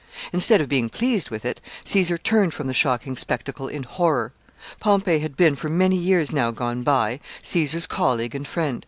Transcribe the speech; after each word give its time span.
Instead 0.33 0.61
of 0.61 0.67
being 0.67 0.89
pleased 0.89 1.29
with 1.29 1.45
it, 1.45 1.61
Caesar 1.85 2.17
turned 2.17 2.55
from 2.55 2.65
the 2.65 2.73
shocking 2.73 3.15
spectacle 3.15 3.67
in 3.67 3.83
horror. 3.83 4.33
Pompey 4.79 5.19
had 5.19 5.37
been, 5.37 5.53
for 5.53 5.69
many 5.69 5.95
years 5.95 6.31
now 6.31 6.49
gone 6.49 6.81
by, 6.81 7.19
Caesar's 7.43 7.85
colleague 7.85 8.33
and 8.33 8.47
friend. 8.47 8.79